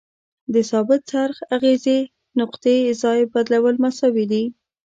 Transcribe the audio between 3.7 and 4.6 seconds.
مساوي دي.